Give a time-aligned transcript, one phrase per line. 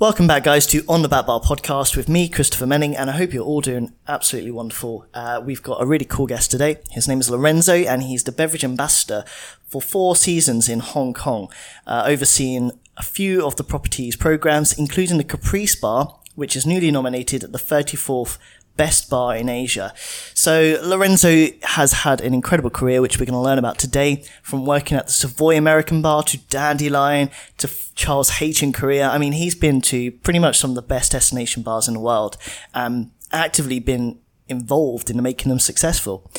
[0.00, 3.14] Welcome back, guys, to On the Back Bar podcast with me, Christopher Menning, and I
[3.14, 5.06] hope you're all doing absolutely wonderful.
[5.12, 6.76] Uh, we've got a really cool guest today.
[6.92, 9.24] His name is Lorenzo, and he's the beverage ambassador
[9.66, 11.50] for four seasons in Hong Kong,
[11.84, 16.92] uh, overseeing a few of the property's programs, including the Caprice Bar, which is newly
[16.92, 18.38] nominated at the 34th
[18.78, 19.92] best bar in Asia.
[20.32, 24.64] So Lorenzo has had an incredible career, which we're going to learn about today, from
[24.64, 29.10] working at the Savoy American Bar to Dandelyan to Charles H in Korea.
[29.10, 32.00] I mean, he's been to pretty much some of the best destination bars in the
[32.00, 32.38] world,
[32.72, 34.18] um, actively been
[34.48, 36.30] involved in making them successful.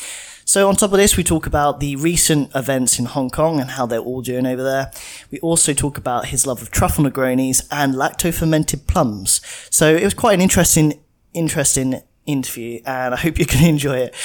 [0.46, 3.70] So on top of this, we talk about the recent events in Hong Kong and
[3.70, 4.92] how they're all doing over there.
[5.30, 9.42] We also talk about his love of truffle Negronis and lacto fermented plums.
[9.70, 11.04] So it was quite an interesting,
[11.36, 12.02] interesting
[12.32, 14.16] interview, and I hope you can enjoy it.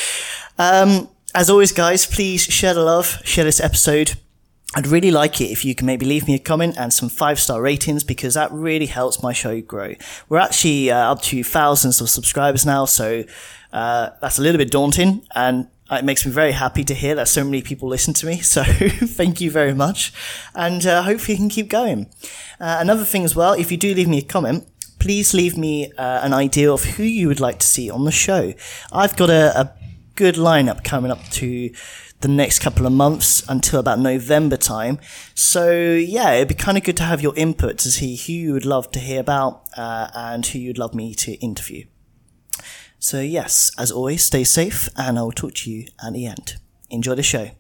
[0.59, 4.15] Um, as always, guys, please share the love, share this episode.
[4.77, 7.39] I'd really like it if you can maybe leave me a comment and some five
[7.39, 9.95] star ratings because that really helps my show grow.
[10.29, 13.24] We're actually uh, up to thousands of subscribers now, so
[13.73, 17.29] uh, that's a little bit daunting and it makes me very happy to hear that
[17.29, 18.41] so many people listen to me.
[18.55, 20.13] So thank you very much.
[20.55, 22.07] And uh, hopefully you can keep going.
[22.61, 24.66] Uh, another thing as well, if you do leave me a comment,
[25.05, 28.10] please leave me uh, an idea of who you would like to see on the
[28.10, 28.55] show.
[28.91, 29.74] I've got a, a
[30.15, 31.71] good lineup coming up to
[32.23, 34.99] the next couple of months until about November time.
[35.35, 38.52] So yeah, it'd be kind of good to have your input to see who you
[38.55, 41.85] would love to hear about uh, and who you'd love me to interview.
[42.99, 46.57] So yes, as always, stay safe and I'll talk to you at the end.
[46.89, 47.51] Enjoy the show.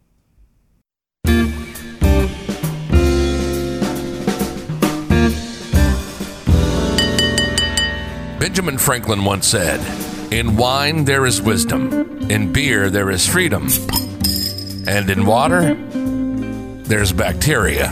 [8.44, 9.80] Benjamin Franklin once said,
[10.30, 13.68] In wine there is wisdom, in beer there is freedom,
[14.86, 15.72] and in water
[16.82, 17.88] there's bacteria.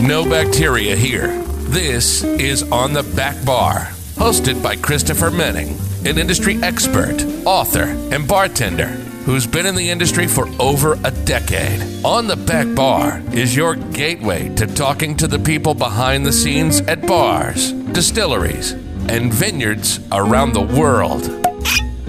[0.00, 1.28] No bacteria here.
[1.68, 3.86] This is On the Back Bar,
[4.16, 10.26] hosted by Christopher Menning, an industry expert, author, and bartender who's been in the industry
[10.26, 12.02] for over a decade.
[12.02, 16.80] On the Back Bar is your gateway to talking to the people behind the scenes
[16.80, 18.72] at bars, distilleries,
[19.10, 21.28] and vineyards around the world.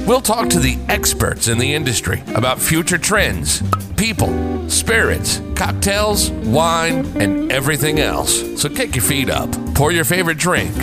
[0.07, 3.63] We'll talk to the experts in the industry about future trends,
[3.97, 8.61] people, spirits, cocktails, wine, and everything else.
[8.61, 10.73] So kick your feet up, pour your favorite drink,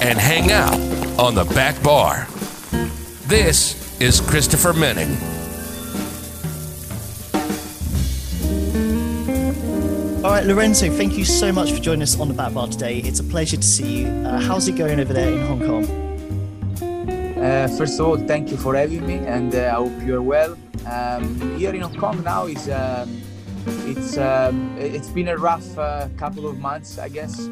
[0.00, 0.80] and hang out
[1.16, 2.26] on the back bar.
[3.28, 5.10] This is Christopher Menning.
[10.22, 12.98] All right, Lorenzo, thank you so much for joining us on the Back Bar today.
[12.98, 14.08] It's a pleasure to see you.
[14.08, 17.42] Uh, how's it going over there in Hong Kong?
[17.42, 20.58] Uh, first of all, thank you for having me, and uh, I hope you're well.
[20.90, 23.22] Um, here in Hong Kong now is um,
[23.86, 27.48] it's um, it's been a rough uh, couple of months, I guess.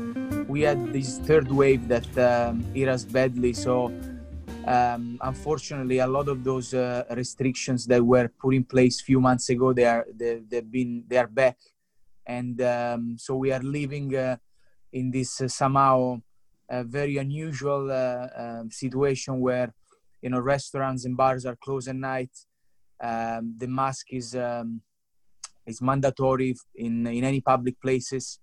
[0.47, 3.93] We had this third wave that um, hit us badly, so
[4.67, 9.49] um, unfortunately, a lot of those uh, restrictions that were put in place few months
[9.51, 11.59] ago, they are they, have been they are back,
[12.27, 14.37] and um, so we are living uh,
[14.93, 16.21] in this uh, somehow
[16.71, 19.73] very unusual uh, um, situation where
[20.23, 22.31] you know restaurants and bars are closed at night.
[23.01, 24.81] Um, the mask is um,
[25.67, 28.41] is mandatory in in any public places.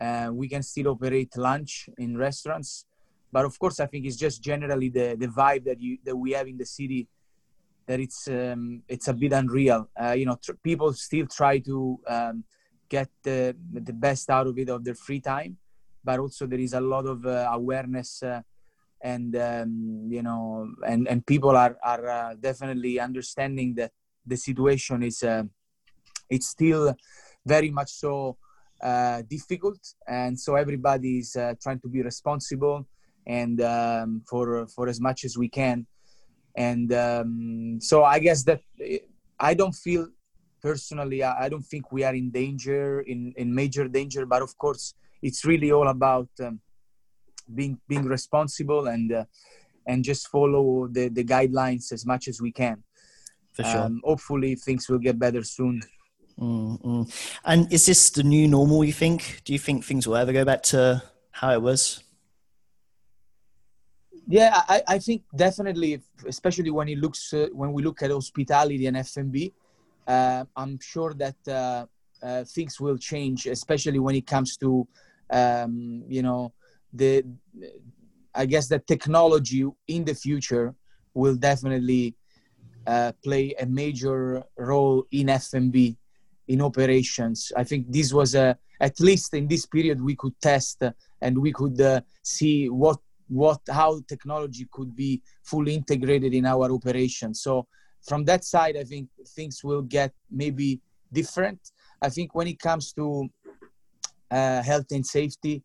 [0.00, 2.86] Uh, we can still operate lunch in restaurants
[3.32, 6.32] but of course, I think it's just generally the the vibe that you that we
[6.32, 7.08] have in the city
[7.90, 9.88] that it's um, it's a bit unreal.
[10.00, 12.44] Uh, you know, tr- people still try to um,
[12.88, 15.56] get the the best out of it of their free time,
[16.04, 18.22] but also there is a lot of uh, awareness.
[18.22, 18.42] Uh,
[19.02, 23.92] and um, you know, and and people are are uh, definitely understanding that
[24.26, 25.42] the situation is uh,
[26.28, 26.94] it's still
[27.44, 28.36] very much so
[28.82, 32.86] uh, difficult, and so everybody is trying to be responsible
[33.26, 35.86] and um, for for as much as we can.
[36.56, 38.60] And um, so I guess that
[39.38, 40.08] I don't feel
[40.60, 41.22] personally.
[41.22, 44.26] I don't think we are in danger, in in major danger.
[44.26, 46.60] But of course, it's really all about um,
[47.54, 49.24] being being responsible and uh,
[49.86, 52.82] and just follow the the guidelines as much as we can.
[53.52, 53.80] For sure.
[53.80, 55.82] Um, hopefully, things will get better soon.
[56.38, 57.02] Mm-hmm.
[57.44, 58.84] And is this the new normal?
[58.84, 59.42] You think?
[59.44, 61.02] Do you think things will ever go back to
[61.32, 62.02] how it was?
[64.26, 68.86] Yeah, I, I think definitely, especially when it looks uh, when we look at hospitality
[68.86, 69.52] and F&B,
[70.06, 71.86] uh, I'm sure that uh,
[72.24, 74.86] uh, things will change, especially when it comes to
[75.30, 76.52] um, you know
[76.92, 77.24] the
[78.34, 80.74] I guess that technology in the future
[81.14, 82.14] will definitely
[82.86, 85.96] uh, play a major role in F&B
[86.48, 87.52] in operations.
[87.56, 90.82] I think this was a at least in this period we could test
[91.20, 92.98] and we could uh, see what
[93.30, 97.32] what how technology could be fully integrated in our operation.
[97.34, 97.66] So
[98.02, 100.80] from that side, I think things will get maybe
[101.12, 101.60] different.
[102.02, 103.28] I think when it comes to
[104.30, 105.62] uh, health and safety,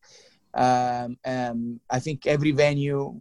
[0.53, 3.19] um, um, I think every venue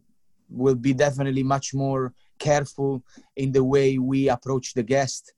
[0.51, 3.03] will be definitely much more careful
[3.37, 5.33] in the way we approach the guest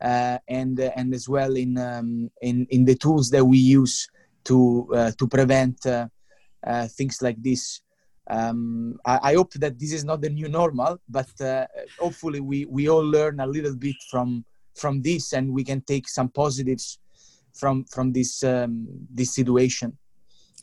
[0.00, 4.08] uh, and uh, and as well in um, in in the tools that we use
[4.44, 6.08] to uh, to prevent uh,
[6.66, 7.80] uh, things like this.
[8.30, 11.66] Um, I, I, hope that this is not the new normal, but uh,
[11.98, 14.44] hopefully we we all learn a little bit from
[14.74, 16.98] from this, and we can take some positives
[17.54, 19.96] from from this um, this situation.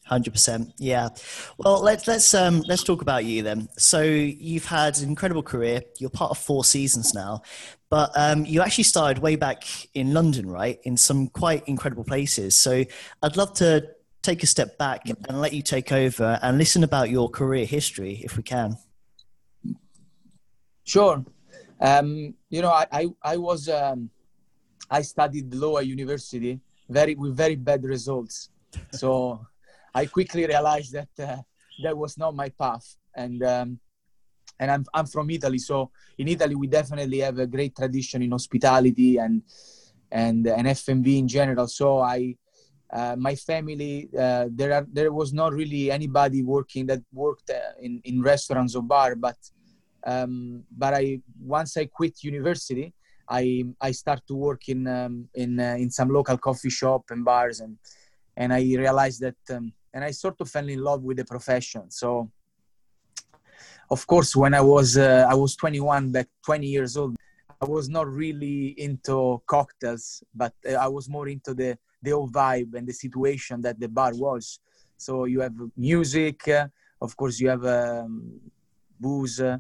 [0.06, 1.10] Hundred percent, yeah.
[1.58, 3.68] Well, let's let's um let's talk about you then.
[3.76, 5.82] So you've had an incredible career.
[5.98, 7.42] You're part of four seasons now,
[7.90, 9.64] but um, you actually started way back
[9.96, 10.80] in London, right?
[10.84, 12.56] In some quite incredible places.
[12.56, 12.84] So
[13.24, 13.95] I'd love to
[14.26, 18.22] take a step back and let you take over and listen about your career history,
[18.24, 18.78] if we can.
[20.84, 21.24] Sure.
[21.80, 24.10] Um, you know, I I, I was um,
[24.90, 28.50] I studied law at university, very with very bad results.
[28.92, 29.46] So.
[29.96, 31.38] I quickly realized that uh,
[31.82, 32.98] that was not my path.
[33.16, 33.80] And um,
[34.60, 38.32] and I'm I'm from Italy, so in Italy we definitely have a great tradition in
[38.32, 39.42] hospitality and
[40.12, 41.68] and and F&B in general.
[41.68, 42.36] So I.
[42.96, 47.74] Uh, my family, uh, there are there was not really anybody working that worked uh,
[47.82, 49.36] in in restaurants or bar, but
[50.06, 52.94] um, but I once I quit university,
[53.28, 57.26] I I start to work in um, in uh, in some local coffee shop and
[57.26, 57.78] bars, and
[58.38, 61.92] and I realized that um, and I sort of fell in love with the profession.
[61.92, 62.32] So,
[63.92, 67.18] of course, when I was uh, I was 21, back 20 years old,
[67.62, 72.74] I was not really into cocktails, but I was more into the the whole vibe
[72.76, 74.60] and the situation that the bar was.
[74.98, 76.68] So you have music, uh,
[77.02, 78.40] of course, you have um,
[79.00, 79.58] booze, uh,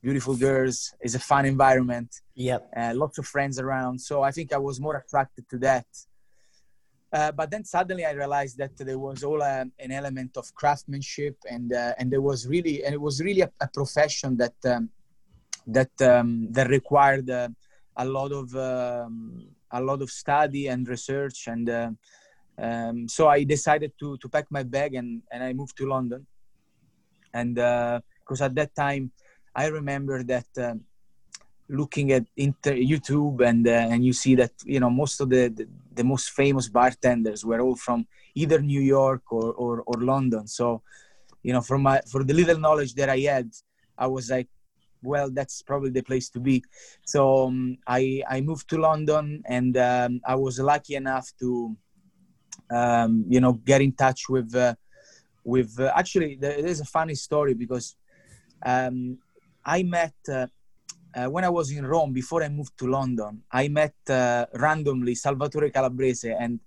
[0.00, 0.94] beautiful girls.
[1.00, 2.10] It's a fun environment.
[2.34, 2.70] Yep.
[2.76, 4.00] Uh, lots of friends around.
[4.00, 5.86] So I think I was more attracted to that
[7.12, 10.52] uh, but then suddenly I realized that there was all a, um, an element of
[10.54, 14.54] craftsmanship, and uh, and there was really and it was really a, a profession that
[14.64, 14.90] um,
[15.66, 17.48] that um, that required uh,
[17.96, 19.46] a lot of um,
[19.78, 21.90] a lot of study and research, and uh,
[22.58, 26.26] um, so I decided to to pack my bag and and I moved to London,
[27.32, 29.12] and because uh, at that time
[29.54, 30.84] I remember that um,
[31.68, 35.48] looking at inter- YouTube and uh, and you see that you know most of the,
[35.48, 40.46] the, the most famous bartenders were all from either New York or, or or London.
[40.46, 40.82] So
[41.42, 43.50] you know from my for the little knowledge that I had,
[43.98, 44.48] I was like,
[45.06, 46.62] well, that's probably the place to be.
[47.04, 51.76] So um, I I moved to London and um, I was lucky enough to
[52.70, 54.74] um, you know get in touch with uh,
[55.44, 57.96] with uh, actually there's a funny story because
[58.64, 59.18] um,
[59.64, 60.46] I met uh,
[61.16, 65.14] uh, when I was in Rome before I moved to London, I met uh, randomly
[65.14, 66.60] Salvatore Calabrese, and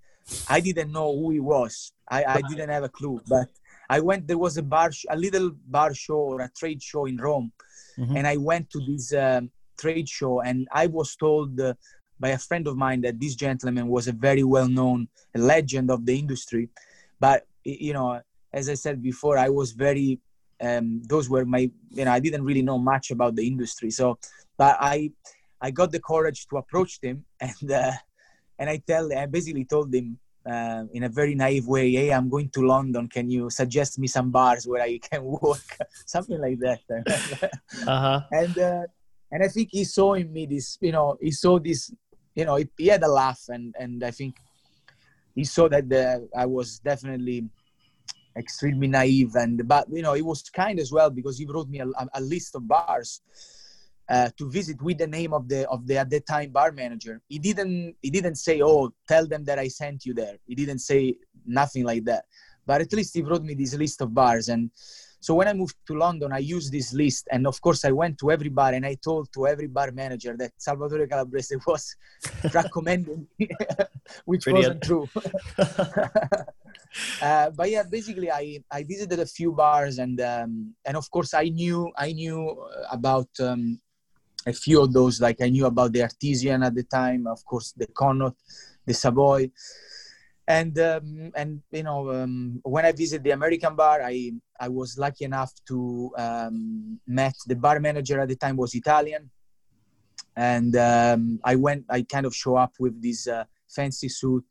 [0.48, 1.94] I didn't know who he was.
[2.10, 3.50] I, I didn't have a clue, but
[3.90, 4.28] I went.
[4.28, 7.52] There was a bar, sh- a little bar show or a trade show in Rome,
[8.00, 8.16] mm-hmm.
[8.18, 11.74] and I went to this um, trade show, and I was told uh,
[12.20, 16.18] by a friend of mine that this gentleman was a very well-known legend of the
[16.18, 16.70] industry.
[17.20, 18.22] But you know,
[18.54, 20.20] as I said before, I was very
[20.62, 24.18] um, those were my you know i didn't really know much about the industry so
[24.58, 25.12] but i
[25.62, 27.92] i got the courage to approach them and uh,
[28.58, 30.18] and i tell i basically told them
[30.50, 33.08] uh, in a very naive way hey i'm going to london.
[33.08, 35.78] Can you suggest me some bars where i can work?
[36.06, 36.82] Something like that.
[37.88, 38.22] Uh-huh.
[38.32, 38.84] and uh,
[39.32, 41.92] and i think he saw in me this you know he saw this
[42.36, 44.36] you know he, he had a laugh and and i think
[45.36, 47.46] he saw that the, i was definitely
[48.38, 51.80] extremely naive and but you know he was kind as well because he wrote me
[51.80, 53.22] a, a list of bars
[54.10, 57.22] uh, to visit with the name of the of the at the time bar manager
[57.28, 60.80] he didn't he didn't say oh tell them that i sent you there he didn't
[60.80, 62.26] say nothing like that
[62.66, 64.72] but at least he wrote me this list of bars and
[65.22, 68.18] so when I moved to London, I used this list, and of course, I went
[68.20, 71.96] to every bar and I told to every bar manager that Salvatore Calabrese was
[72.54, 73.50] recommending, me.
[74.26, 74.90] which Brilliant.
[74.90, 75.10] wasn't true.
[77.22, 81.34] uh, but yeah, basically, I I visited a few bars, and um, and of course,
[81.34, 82.56] I knew I knew
[82.90, 83.28] about.
[83.42, 83.80] Um,
[84.46, 87.74] a few of those, like I knew about the Artesian at the time, of course,
[87.76, 88.36] the Connaught,
[88.86, 89.52] the Savoy,
[90.48, 94.98] and um, and you know um, when I visited the American bar, I I was
[94.98, 99.30] lucky enough to um, met the bar manager at the time was Italian,
[100.36, 101.86] and um, I went.
[101.90, 104.46] I kind of show up with this uh, fancy suit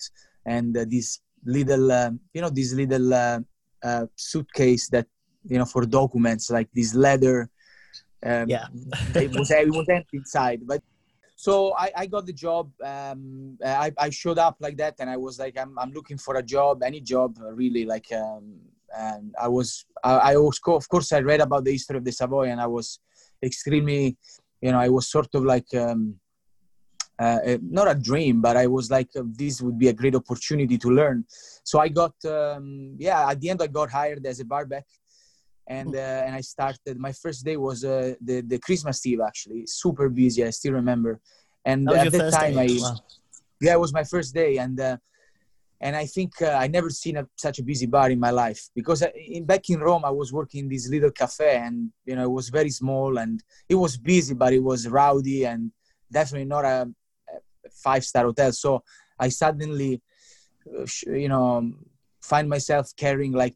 [0.46, 3.40] and uh, this little, uh, you know, this little uh,
[3.82, 5.06] uh, suitcase that
[5.44, 7.50] you know for documents, like this leather.
[8.24, 8.66] Um, yeah,
[9.14, 10.82] it was it was empty inside, but
[11.38, 12.72] so I, I got the job.
[12.84, 16.34] Um, I, I showed up like that, and I was like, I'm, I'm looking for
[16.34, 17.84] a job, any job, really.
[17.84, 18.56] Like, um,
[18.96, 22.10] and I was, I, I was, of course, I read about the history of the
[22.10, 22.98] Savoy, and I was
[23.40, 24.16] extremely,
[24.60, 26.16] you know, I was sort of like, um,
[27.20, 30.76] uh, not a dream, but I was like, uh, this would be a great opportunity
[30.76, 31.24] to learn.
[31.62, 34.86] So I got, um, yeah, at the end, I got hired as a barback
[35.68, 36.98] and uh, and I started.
[36.98, 40.44] My first day was uh, the the Christmas Eve actually, super busy.
[40.44, 41.20] I still remember,
[41.64, 42.78] and that at that time day.
[42.78, 42.96] I wow.
[43.60, 44.96] yeah it was my first day, and uh,
[45.80, 48.68] and I think uh, I never seen a, such a busy bar in my life
[48.74, 52.16] because I, in, back in Rome I was working in this little cafe, and you
[52.16, 55.70] know it was very small and it was busy, but it was rowdy and
[56.10, 56.88] definitely not a,
[57.30, 58.52] a five star hotel.
[58.52, 58.82] So
[59.18, 60.00] I suddenly,
[60.66, 61.72] uh, you know,
[62.22, 63.54] find myself carrying like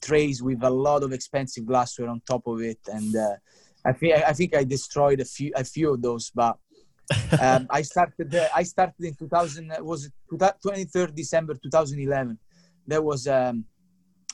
[0.00, 3.36] trays with a lot of expensive glassware on top of it, and uh,
[3.84, 6.30] I think I think I destroyed a few a few of those.
[6.34, 6.56] But
[7.40, 12.38] um, I started uh, I started in 2000 was 23rd December 2011.
[12.86, 13.64] That was um,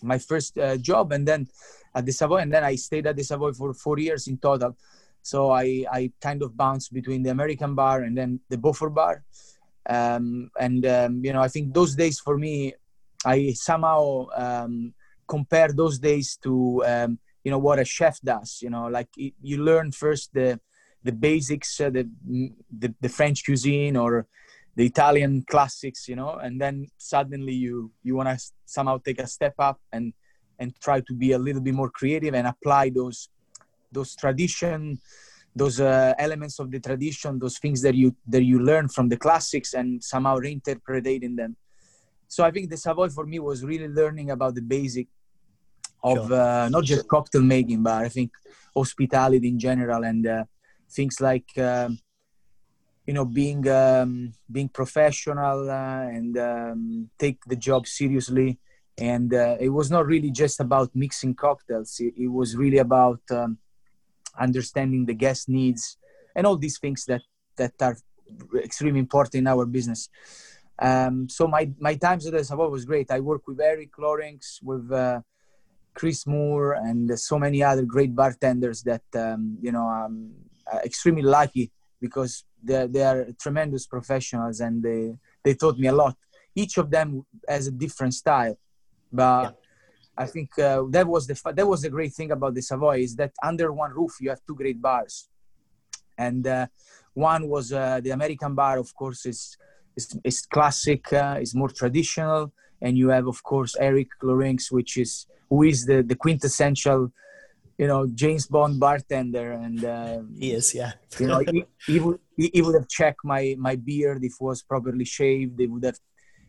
[0.02, 1.46] my first uh, job, and then
[1.94, 4.76] at the Savoy, and then I stayed at the Savoy for four years in total.
[5.22, 9.24] So I I kind of bounced between the American bar and then the Beaufort bar.
[9.88, 12.74] Um, and um, you know, I think those days for me,
[13.24, 14.94] I somehow um,
[15.26, 19.58] compare those days to um, you know what a chef does you know like you
[19.62, 20.58] learn first the
[21.02, 22.08] the basics uh, the,
[22.78, 24.26] the, the french cuisine or
[24.76, 29.26] the italian classics you know and then suddenly you you want to somehow take a
[29.26, 30.12] step up and
[30.58, 33.28] and try to be a little bit more creative and apply those
[33.92, 34.98] those tradition
[35.56, 39.16] those uh, elements of the tradition those things that you that you learn from the
[39.16, 41.56] classics and somehow reinterpreting them
[42.28, 45.08] so I think the Savoy for me was really learning about the basic
[46.02, 46.40] of sure.
[46.40, 48.30] uh, not just cocktail making, but I think
[48.76, 50.44] hospitality in general and uh,
[50.90, 51.98] things like um,
[53.06, 58.58] you know being um, being professional uh, and um, take the job seriously.
[58.96, 61.98] And uh, it was not really just about mixing cocktails.
[61.98, 63.58] It, it was really about um,
[64.38, 65.96] understanding the guest needs
[66.36, 67.22] and all these things that
[67.56, 67.96] that are
[68.62, 70.08] extremely important in our business.
[70.78, 73.10] Um, so my my times at the Savoy was great.
[73.10, 75.20] I worked with Erik Lorincz, with uh,
[75.94, 80.34] Chris Moore, and so many other great bartenders that um, you know I'm
[80.72, 85.14] uh, extremely lucky because they they are tremendous professionals and they
[85.44, 86.16] they taught me a lot.
[86.56, 88.58] Each of them has a different style,
[89.12, 89.42] but.
[89.42, 89.50] Yeah.
[90.16, 93.16] I think uh, that was the that was the great thing about the Savoy is
[93.16, 95.28] that under one roof you have two great bars,
[96.16, 96.68] and uh,
[97.14, 99.56] one was uh, the American bar, of course, is
[99.96, 104.96] is, is classic, uh, is more traditional, and you have of course Erik Lorincz, which
[104.96, 107.12] is who is the the quintessential,
[107.78, 110.92] you know, James Bond bartender, and uh, he is, yeah.
[111.18, 114.62] you know, he, he, would he, would have checked my my beard if it was
[114.62, 115.58] properly shaved.
[115.58, 115.98] They would have,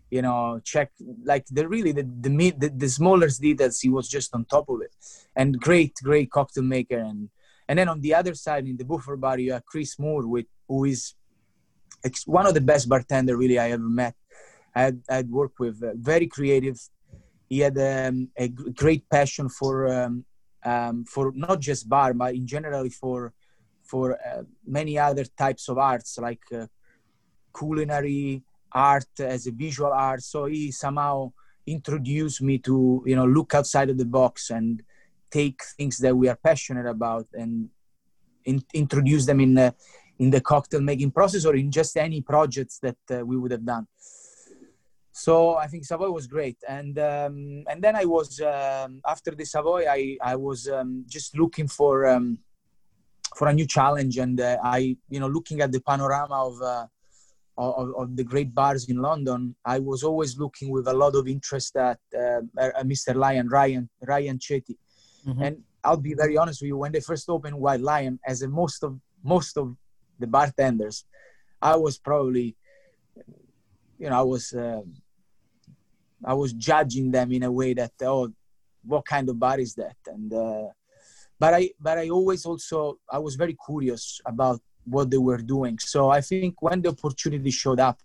[0.09, 3.79] you know, checked like the really the the, the the smallest details.
[3.79, 4.93] He was just on top of it,
[5.35, 7.29] and great great cocktail maker and.
[7.67, 10.45] And then on the other side, in the Beaufort bar, you have Chris Moore, with,
[10.67, 11.15] who is
[12.25, 14.15] one of the best bartender really I ever met.
[14.75, 16.79] I had, I had worked with, uh, very creative.
[17.49, 20.25] He had um, a great passion for um,
[20.63, 23.33] um, for not just bar, but in general for
[23.83, 26.65] for uh, many other types of arts like uh,
[27.57, 30.23] culinary art as a visual art.
[30.23, 31.33] So he somehow
[31.67, 34.81] introduced me to you know look outside of the box and
[35.31, 37.69] take things that we are passionate about and
[38.45, 39.73] in, introduce them in
[40.19, 43.65] in the cocktail making process or in just any projects that uh, we would have
[43.65, 43.87] done.
[45.11, 49.45] So I think Savoy was great, and um, and then I was um, after the
[49.45, 52.39] Savoy, I I was um, just looking for um,
[53.33, 56.85] for a new challenge, and uh, I you know looking at the panorama of, uh,
[57.57, 61.29] of, of the great bars in London, I was always looking with a lot of
[61.29, 62.41] interest at uh,
[62.83, 63.15] Mr.
[63.15, 64.75] Lyan Ryan Ryan Chetty,
[65.25, 65.41] mm-hmm.
[65.41, 68.49] and I'll be very honest with you, when they first opened White Lyan, as a
[68.49, 69.77] most of most of
[70.19, 71.05] the bartenders,
[71.61, 72.55] I was probably,
[73.97, 74.81] you know, I was, uh,
[76.23, 78.31] I was judging them in a way that, oh,
[78.83, 79.97] what kind of bar is that?
[80.07, 80.67] And, uh,
[81.39, 85.79] but I, but I always also, I was very curious about what they were doing.
[85.79, 87.99] So I think when the opportunity showed up,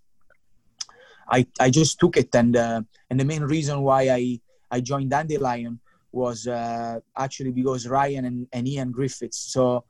[1.29, 2.35] I, I just took it.
[2.35, 4.41] And, uh, and the main reason why I,
[4.71, 5.79] I joined Dandelyan
[6.13, 9.39] was uh, actually because Ryan and, and Iain Griffiths.
[9.39, 9.85] So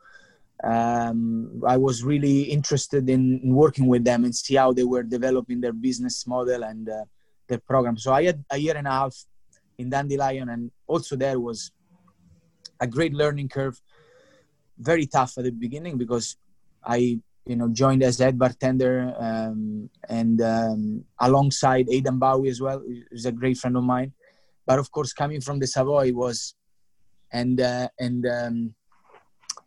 [0.63, 5.03] um, I was really interested in, in, working with them and see how they were
[5.03, 7.05] developing their business model and uh,
[7.49, 7.97] their program.
[7.97, 9.17] So I had a year and a half
[9.79, 11.73] in Dandelyan, and also there was
[12.81, 13.81] a great learning curve.
[14.79, 16.37] Very tough at the beginning because
[16.85, 22.83] I, you know, joined as head bartender um, and um, alongside Aidan Bowie as well,
[23.11, 24.13] who's a great friend of mine.
[24.67, 26.55] But of course, coming from the Savoy was,
[27.33, 28.75] and uh, and um,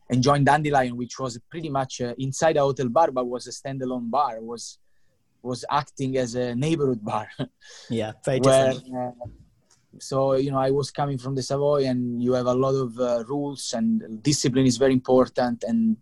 [0.09, 3.51] and joined Dandelyan, which was pretty much uh, inside a hotel bar, but was a
[3.51, 4.41] standalone bar.
[4.41, 4.79] Was
[5.41, 7.29] was acting as a neighborhood bar.
[7.89, 8.39] yeah, very.
[8.39, 9.11] Where, uh,
[9.99, 12.99] so you know, I was coming from the Savoy, and you have a lot of
[12.99, 15.63] uh, rules and discipline is very important.
[15.67, 15.97] And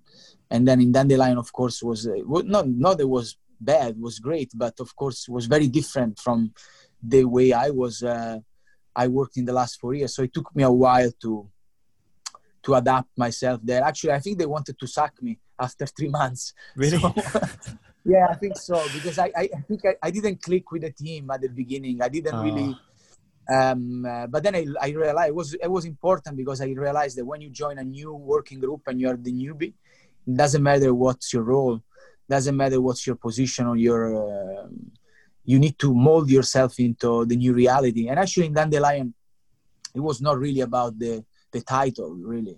[0.49, 2.13] and then in Dandelyan, of course, was uh,
[2.45, 6.53] not not that was bad, was great, but of course was very different from
[7.03, 8.03] the way I was.
[8.03, 8.39] Uh,
[8.93, 11.49] I worked in the last four years, so it took me a while to
[12.63, 13.83] to adapt myself there.
[13.83, 16.53] Actually, I think they wanted to sack me after three months.
[16.75, 16.97] Really?
[16.99, 17.13] So,
[18.05, 21.29] yeah, I think so because I, I, think I, I, didn't click with the team
[21.31, 22.01] at the beginning.
[22.01, 22.43] I didn't oh.
[22.43, 22.77] really.
[23.51, 27.17] Um, uh, but then I, I realized it was it was important because I realized
[27.17, 29.73] that when you join a new working group and you're the newbie,
[30.27, 31.81] it doesn't matter what's your role,
[32.29, 34.01] doesn't matter what's your position or your.
[34.15, 34.67] Uh,
[35.43, 38.07] you need to mold yourself into the new reality.
[38.07, 39.11] And actually, in Dandelyan,
[39.93, 42.57] it was not really about the the title really.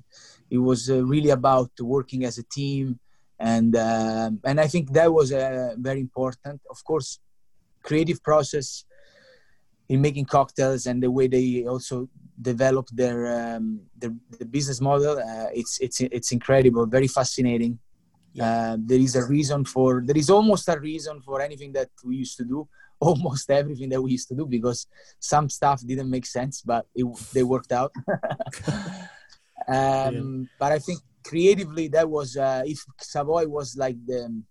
[0.50, 3.00] It was uh, really about working as a team
[3.40, 6.62] and uh, and i think that was uh, very important.
[6.70, 7.20] Of course
[7.84, 8.86] creative process
[9.90, 12.10] in making cocktails and the way they also
[12.42, 17.80] develop their um, their, the business model uh, it's it's it's incredible very fascinating.
[18.36, 18.46] Yeah.
[18.46, 22.16] Uh, there is a reason for there is almost a reason for anything that we
[22.16, 22.68] used to do
[23.10, 24.88] almost everything that we used to do because
[25.20, 27.92] some stuff didn't make sense, but it, they worked out.
[29.68, 30.22] um, yeah.
[30.60, 34.46] But I think creatively, that was uh, if Savoy was like the um,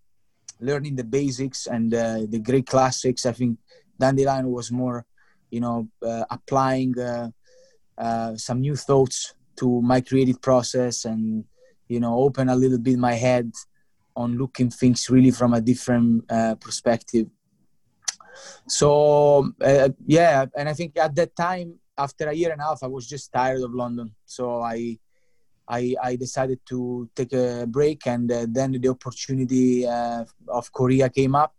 [0.60, 3.26] learning the basics and uh, the great classics.
[3.26, 3.58] I think
[4.00, 5.04] Dandelyan was more,
[5.50, 7.30] you know, uh, applying uh,
[7.98, 11.44] uh, some new thoughts to my creative process and
[11.88, 13.52] you know open a little bit my head
[14.16, 17.26] on looking things really from a different uh, perspective
[18.66, 22.82] so uh, yeah and i think at that time after a year and a half
[22.82, 24.14] i was just tired of london.
[24.24, 24.98] So i
[25.68, 31.08] i, I decided to take a break and uh, then the opportunity uh, of korea
[31.08, 31.54] came up.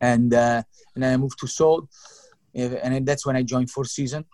[0.00, 0.62] And uh,
[0.94, 1.88] and i moved to seoul.
[2.56, 4.24] Uh, and that's when i joined four season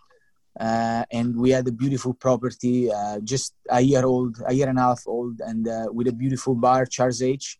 [0.60, 2.88] uh, and we had a beautiful property
[3.24, 6.86] just a year old a year and a half old and with a beautiful bar
[6.86, 7.58] charles h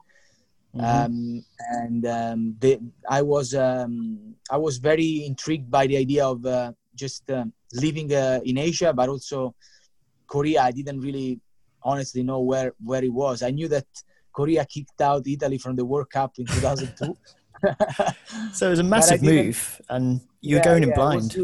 [0.77, 1.05] Mm-hmm.
[1.05, 6.45] Um, and um, the, I was um, I was very intrigued by the idea of
[6.45, 9.55] uh, just uh, living uh, in Asia, but also
[10.27, 10.62] Korea.
[10.62, 11.41] I didn't really
[11.83, 13.43] honestly know where where it was.
[13.43, 13.87] I knew that
[14.33, 17.17] Korea kicked out Italy from the World Cup in 2002.
[18.53, 21.37] so it was a massive move, and you were yeah, going in yeah, blind.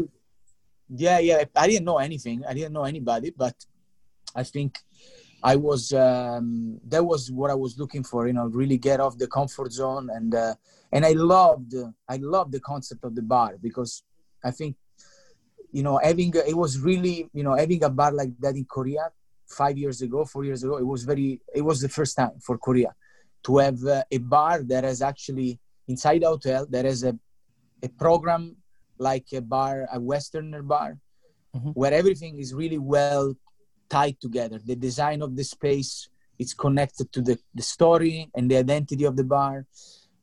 [0.89, 1.43] Yeah, yeah.
[1.55, 2.43] I didn't know anything.
[2.47, 3.55] I didn't know anybody, but
[4.35, 4.77] I think
[5.43, 8.27] I was um, that was what I was looking for.
[8.27, 10.55] You know, really get off the comfort zone, and uh,
[10.91, 11.73] and I loved
[12.07, 14.03] I loved the concept of the bar because
[14.43, 14.77] I think
[15.71, 19.11] you know having it was really you know having a bar like that in Korea
[19.47, 22.57] five years ago, four years ago, it was very it was the first time for
[22.57, 22.95] Korea
[23.43, 27.19] to have uh, a bar that has actually inside a hotel that has a
[27.83, 28.55] a program
[28.97, 30.97] like a bar, a Westerner bar,
[31.53, 31.71] mm-hmm.
[31.71, 33.35] where everything is really well
[33.95, 34.57] tied together.
[34.71, 35.93] The design of the space
[36.39, 39.65] it's connected to the, the story and the identity of the bar.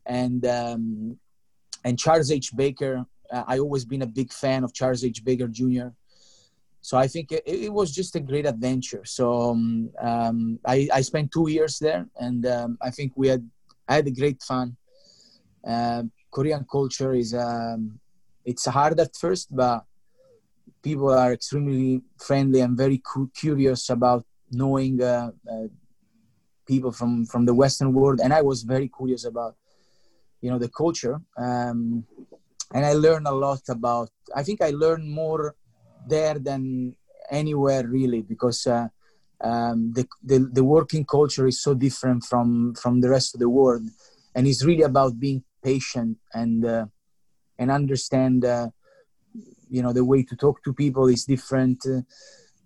[0.06, 1.18] And um,
[1.85, 2.48] and Charles H.
[2.54, 2.94] Baker,
[3.33, 5.24] uh, I always been a big fan of Charles H.
[5.24, 5.88] Baker Jr.
[6.83, 9.04] So I think it, it was just a great adventure.
[9.04, 13.48] So um, um, I, I spent two years there, and um, I think we had
[13.88, 14.76] I had a great fun.
[15.66, 17.98] Uh, Korean culture is um,
[18.44, 19.85] it's hard at first, but
[20.83, 25.66] people are extremely friendly and very cu- curious about knowing uh, uh,
[26.66, 29.55] people from from the Western world, and I was very curious about
[30.40, 32.05] you know the culture, um,
[32.75, 34.11] and I learned a lot about.
[34.35, 35.55] I think I learned more
[36.07, 36.97] there than
[37.31, 38.66] anywhere really because.
[38.66, 38.88] Uh,
[39.43, 43.49] um, the, the, the working culture is so different from from the rest of the
[43.49, 43.88] world,
[44.35, 46.85] and it's really about being patient and uh,
[47.59, 48.69] and understand uh,
[49.70, 51.80] you know the way to talk to people is different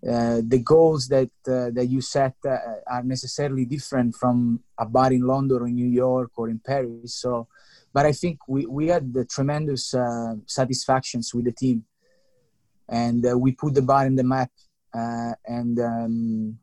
[0.06, 5.10] uh, the goals that uh, that you set uh, are necessarily different from a bar
[5.12, 7.14] in London or in New York or in Paris.
[7.14, 7.48] So,
[7.92, 11.84] but I think we we had the tremendous uh, satisfactions with the team,
[12.86, 14.50] and uh, we put the bar in the map,
[14.92, 16.58] uh, and um,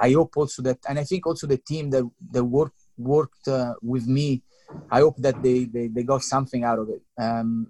[0.00, 3.74] I hope also that, and I think also the team that that worked worked uh,
[3.82, 4.42] with me,
[4.88, 7.02] I hope that they, they they got something out of it.
[7.20, 7.66] Um,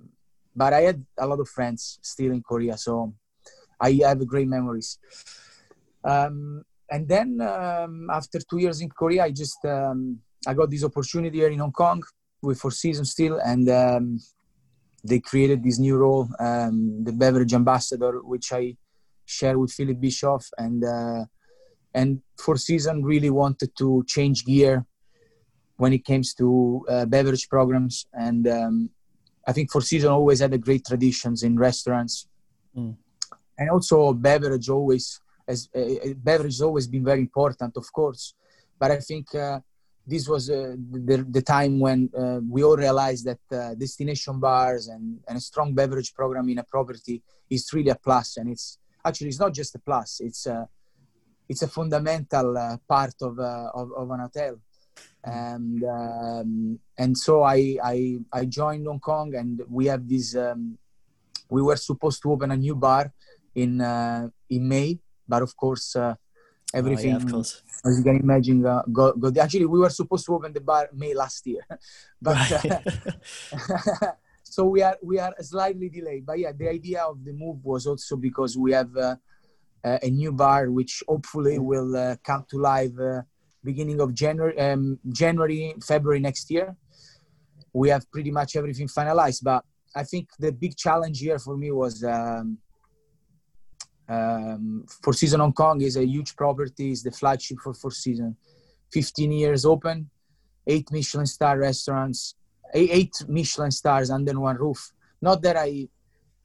[0.58, 3.14] but I had a lot of friends still in Korea, so
[3.80, 4.98] I have great memories.
[6.12, 10.00] Um, and then um, after two years in Korea, I just um,
[10.46, 12.02] I got this opportunity here in Hong Kong
[12.42, 14.18] with Four Seasons still, and um,
[15.04, 18.76] they created this new role, um, the beverage ambassador, which I
[19.26, 21.24] share with Philip Bischoff, and uh,
[21.94, 24.84] and Four Seasons really wanted to change gear
[25.76, 28.90] when it comes to uh, beverage programs, and um,
[29.48, 32.28] I think Four Seasons always had a great traditions in restaurants,
[32.76, 32.94] mm.
[33.58, 38.34] and also beverage always as uh, beverage has always been very important, of course,
[38.78, 39.60] but I think uh,
[40.08, 44.88] this was uh, the, the, time when uh, we all realized that uh, destination bars
[44.88, 48.38] and, and, a strong beverage program in a property is really a plus.
[48.38, 50.20] And it's actually it's not just a plus.
[50.20, 50.66] It's a,
[51.46, 54.58] it's a fundamental uh, part of, uh, of, of, an hotel
[55.28, 60.78] and um, and so I, I, I joined Hong Kong and we have this um,
[61.48, 63.12] we were supposed to open a new bar
[63.54, 65.96] in uh, in May but of course
[66.74, 67.62] everything oh, yeah, of course.
[67.84, 70.88] as you can imagine uh, go, go, actually we were supposed to open the bar
[70.92, 71.64] may last year
[72.22, 74.12] but uh,
[74.42, 77.86] so we are we are slightly delayed but yeah the idea of the move was
[77.86, 79.16] also because we have uh,
[79.82, 83.22] a new bar which hopefully will uh, come to life uh,
[83.64, 86.76] beginning of january um, january february next year
[87.72, 91.70] we have pretty much everything finalized but i think the big challenge here for me
[91.70, 92.58] was um,
[94.08, 96.92] um, Four Seasons Hong Kong is a huge property.
[96.92, 98.34] It's the flagship for Four Seasons.
[98.92, 100.08] 15 years open,
[100.66, 102.34] eight Michelin star restaurants,
[102.72, 104.92] eight Michelin stars under one roof.
[105.20, 105.88] Not that I,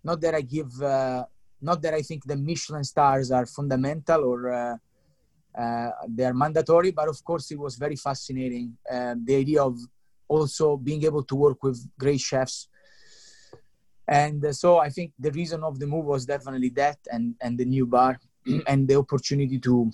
[0.04, 1.26] not that I give, uh,
[1.62, 4.78] not that I think the Michelin stars are fundamental or uh,
[5.58, 8.78] uh, they are mandatory, but of course it was very fascinating.
[8.90, 9.78] Um, the idea of
[10.28, 12.68] also being able to work with great chefs
[14.08, 17.58] and uh, so i think the reason of the move was definitely that and and
[17.58, 18.20] the new bar
[18.68, 19.92] and the opportunity to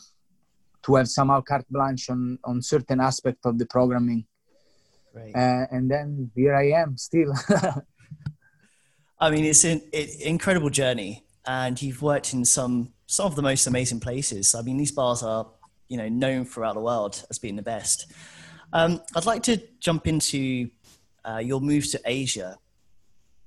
[0.81, 4.25] to have somehow carte blanche on on certain aspect of the programming
[5.13, 5.35] right.
[5.35, 7.31] uh, and then here i am still
[9.19, 13.41] i mean it's an it, incredible journey and you've worked in some some of the
[13.41, 15.47] most amazing places i mean these bars are
[15.87, 18.11] you know known throughout the world as being the best
[18.73, 20.69] um, i'd like to jump into
[21.25, 22.57] uh, your move to asia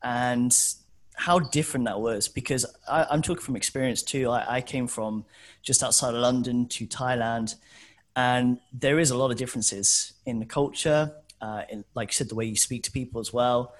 [0.02, 0.74] and
[1.14, 4.30] how different that was because I, am talking from experience too.
[4.30, 5.24] I, I, came from
[5.62, 7.54] just outside of London to Thailand,
[8.16, 12.28] and there is a lot of differences in the culture, uh, in, like you said,
[12.28, 13.74] the way you speak to people as well.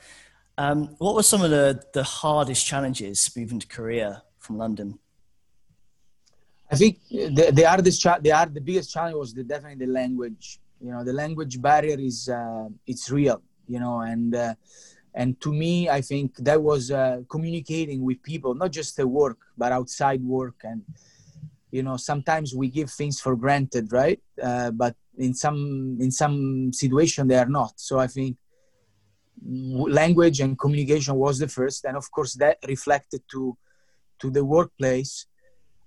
[0.59, 4.99] Um, what were some of the, the hardest challenges moving to Korea from London?
[6.71, 9.93] I think the, the hardest, cha- the, hard, the biggest challenge was the, definitely the
[9.93, 10.61] language.
[10.81, 13.43] You know, the language barrier is uh, it's real.
[13.69, 14.55] You know, and uh,
[15.15, 19.39] and to me i think that was uh, communicating with people not just at work
[19.57, 20.83] but outside work and
[21.71, 26.73] you know sometimes we give things for granted right uh, but in some in some
[26.73, 28.37] situation they are not so i think
[29.45, 33.57] language and communication was the first and of course that reflected to
[34.19, 35.27] to the workplace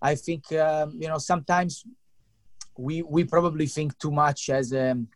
[0.02, 1.86] i think um, you know sometimes
[2.78, 5.08] we we probably think too much as um,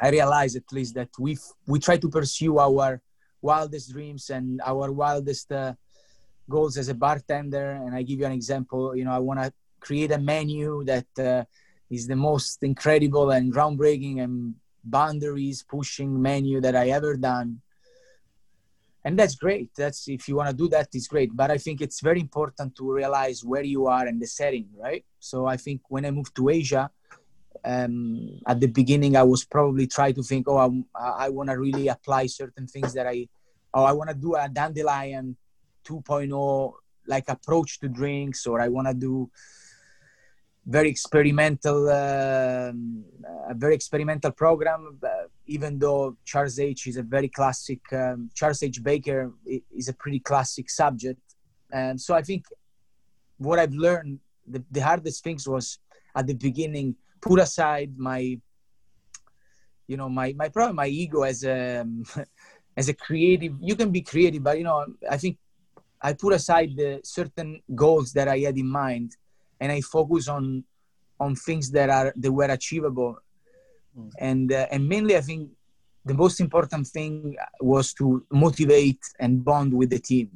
[0.00, 3.00] i realize at least that we we try to pursue our
[3.44, 5.74] wildest dreams and our wildest uh,
[6.48, 7.72] goals as a bartender.
[7.84, 8.96] And I give you an example.
[8.96, 11.44] You know, I want to create a menu that uh,
[11.90, 17.60] is the most incredible and groundbreaking and boundaries pushing menu that I ever done.
[19.04, 19.70] And that's great.
[19.76, 21.36] That's if you want to do that, it's great.
[21.36, 25.04] But I think it's very important to realize where you are and the setting, right?
[25.20, 26.90] So I think when I moved to Asia,
[27.64, 31.58] um, at the beginning, I was probably trying to think, oh, I'm, i want to
[31.58, 33.28] really apply certain things that I,
[33.72, 35.36] oh, I want to do a dandelyan
[35.84, 36.72] 2.0
[37.06, 39.30] like approach to drinks, or I want to do
[40.66, 42.72] very experimental, uh,
[43.50, 44.98] a very experimental program.
[45.02, 48.82] Uh, even though Charles H is a very classic, um, Charles H.
[48.82, 51.20] Baker is a pretty classic subject,
[51.72, 52.44] and so I think
[53.38, 55.78] what I've learned, the, the hardest things was
[56.14, 58.38] at the beginning put aside my
[59.86, 61.84] you know my my problem my ego as a
[62.76, 65.38] as a creative you can be creative but you know i think
[66.02, 69.16] i put aside the certain goals that i had in mind
[69.60, 70.64] and i focus on
[71.20, 73.18] on things that are that were achievable
[73.98, 74.10] mm.
[74.18, 75.50] and uh, and mainly i think
[76.04, 80.28] the most important thing was to motivate and bond with the team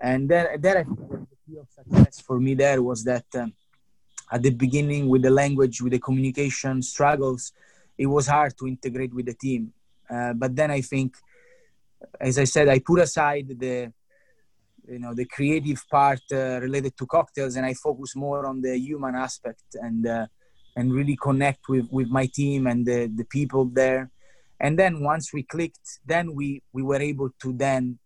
[0.00, 3.52] and there, there I think the key of success for me there was that um,
[4.30, 7.52] at the beginning with the language, with the communication struggles,
[7.96, 9.72] it was hard to integrate with the team.
[10.08, 11.16] Uh, but then I think,
[12.20, 13.92] as I said, I put aside the
[14.86, 18.74] you know the creative part uh, related to cocktails and i focus more on the
[18.78, 20.26] human aspect and uh,
[20.78, 24.02] and really connect with with my team and the the people there.
[24.64, 27.98] And then once we clicked then we we were able to then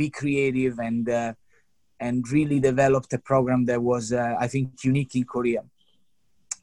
[0.00, 1.32] be creative and uh,
[2.00, 5.62] and really developed a program that was uh, i think unique in korea.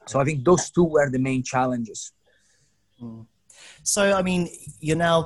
[0.09, 2.01] So i think those two were the main challenges.
[3.01, 3.25] Mm.
[3.93, 4.41] so i mean
[4.85, 5.17] you're now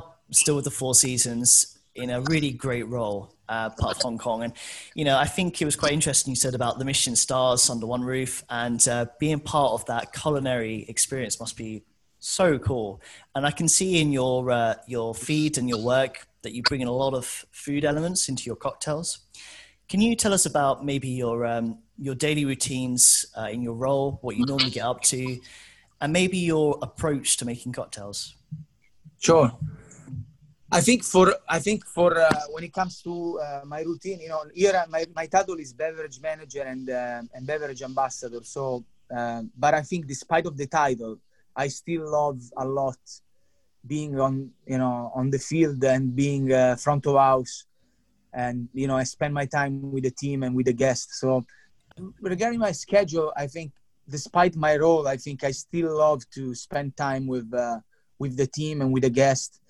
[0.42, 4.44] still with the four seasons in a really great role uh, part of Hong Kong.
[4.44, 4.54] And,
[4.96, 7.86] you know, I think it was quite interesting you said about the Michelin stars under
[7.86, 11.84] one roof and uh, being part of that culinary experience must be
[12.20, 13.02] so cool.
[13.36, 16.82] And I can see in your, uh, your feed and your work that you bring
[16.82, 19.20] in a lot of food elements into your cocktails.
[19.90, 24.20] Can you tell us about maybe your, um, your daily routines uh, in your role,
[24.22, 25.40] what you normally get up to,
[26.02, 28.36] and maybe your approach to making cocktails?
[29.20, 29.52] Sure.
[30.70, 34.28] I think for I think for uh, when it comes to uh, my routine, you
[34.28, 38.44] know, here uh, my, my title is beverage manager and uh, and beverage ambassador.
[38.44, 38.84] So,
[39.16, 41.20] uh, but I think despite of the title,
[41.56, 42.98] I still love a lot
[43.86, 47.66] being on you know on the field and being uh, front of house,
[48.34, 51.22] and you know I spend my time with the team and with the guests.
[51.22, 51.46] So,
[52.20, 53.72] regarding my schedule, I think
[54.10, 57.50] despite my role, I think I still love to spend time with
[58.20, 59.62] with the team and with the guests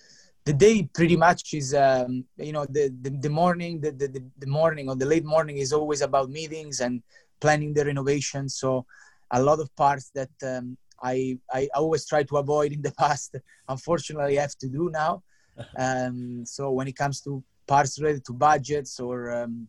[0.48, 4.08] the day pretty much is um, you know the, the, the morning the, the,
[4.44, 7.04] the morning or the late morning is always about meetings and
[7.42, 8.48] planning the renovation.
[8.48, 8.86] So
[9.30, 13.36] a lot of parts that um, I, I always try to avoid in the past
[13.68, 15.24] unfortunately I have to do now.
[15.86, 19.68] Um, so when it comes to parts related to budgets or um,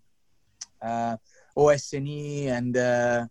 [0.82, 1.16] uh,
[1.56, 3.24] OS&E and uh,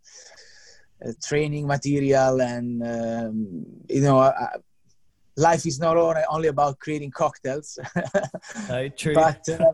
[1.05, 4.17] uh, training material and um, you know
[5.37, 7.79] life is not only about creating cocktails.
[8.69, 9.13] no, true.
[9.13, 9.71] But uh,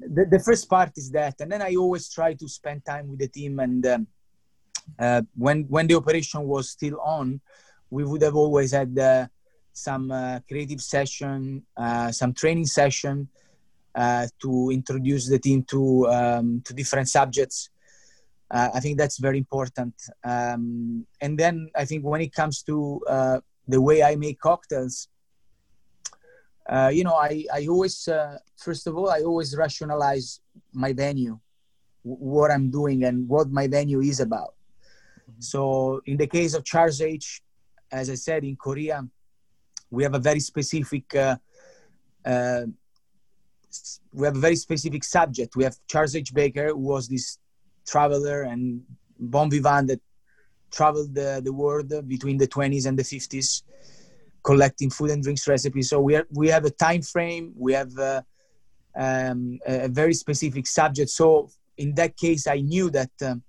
[0.00, 3.18] the, the first part is that, and then I always try to spend time with
[3.18, 3.60] the team.
[3.60, 4.06] And um,
[4.98, 7.40] uh, when when the operation was still on,
[7.90, 9.26] we would have always had uh,
[9.72, 13.28] some uh, creative session, uh, some training session
[13.94, 17.70] uh, to introduce the team to um, to different subjects.
[18.50, 19.92] I think that's very important.
[20.24, 25.08] Um, and then I think when it comes to the way I make cocktails,
[26.68, 30.40] uh, you know, I, I always, uh, first of all, I always rationalize
[30.72, 31.38] my venue,
[32.04, 34.54] w- what I'm doing and what my venue is about.
[35.30, 35.40] Mm-hmm.
[35.40, 37.42] So in the case of Charles H,
[37.90, 39.06] as I said, in Korea,
[39.90, 41.36] we have a very specific, uh,
[42.24, 42.64] uh
[44.12, 45.56] we have a very specific subject.
[45.56, 46.34] We have Charles H.
[46.34, 47.38] Baker, who was this
[47.86, 48.82] traveler and
[49.18, 50.00] bon vivant that
[50.70, 53.62] traveled the, the world between the 20s and the 50s
[54.42, 55.90] collecting food and drinks recipes.
[55.90, 57.52] So we, are, we have a time frame.
[57.56, 58.22] We have uh,
[58.96, 61.10] um, a very specific subject.
[61.10, 63.42] So in that case i knew that um,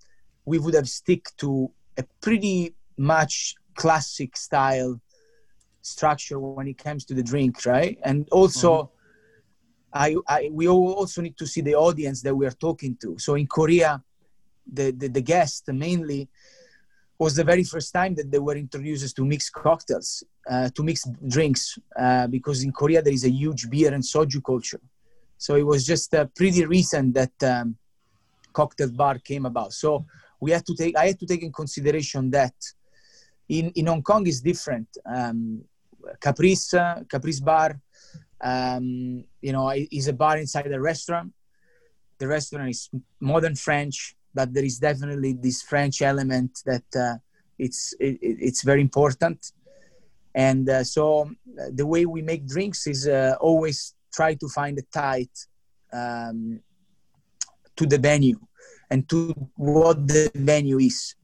[0.46, 5.00] we would have stick to a pretty much classic style
[5.82, 7.98] structure when it comes to the drink right?
[8.04, 8.96] And also mm-hmm.
[9.92, 13.18] I, I we also need to see the audience that we are talking to.
[13.18, 14.02] So in korea
[14.72, 16.30] the the, the guest mainly
[17.20, 21.08] was the very first time that they were introduced to mixed cocktails, uh, to mixed
[21.28, 24.80] drinks, uh, because in Korea there is a huge beer and soju culture.
[25.38, 27.78] So it was just uh, pretty recent that um,
[28.54, 29.74] cocktail bar came about.
[29.74, 30.06] So
[30.40, 32.56] we had to take, I had to take in consideration that
[33.50, 34.88] in, in Hong Kong is different.
[35.06, 35.64] Um,
[36.22, 37.80] Caprice, uh, Caprice Bar,
[38.42, 41.34] um, you know, is a bar inside a restaurant.
[42.18, 47.16] The restaurant is modern French but there is definitely this French element that uh,
[47.58, 49.52] it's it, it's very important.
[50.36, 54.78] And uh, so uh, the way we make drinks is uh, always try to find
[54.78, 55.32] a tight
[55.92, 56.62] um,
[57.76, 58.40] to the venue
[58.90, 61.16] and to what the venue is.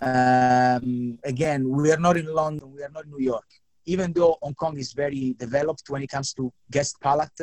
[0.00, 3.46] Um, again, we are not in London, we are not in New York.
[3.86, 7.40] Even though Hong Kong is very developed when it comes to guest palate,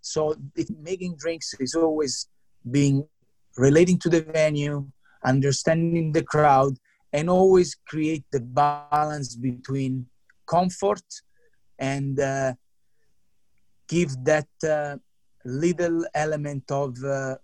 [0.00, 2.28] so it, making drinks is always
[2.70, 3.06] being
[3.58, 4.86] relating to the venue,
[5.24, 6.78] understanding the crowd,
[7.12, 10.06] and always create the balance between
[10.46, 11.02] comfort
[11.78, 12.52] and uh,
[13.88, 14.96] give that uh,
[15.44, 17.36] little element of uh,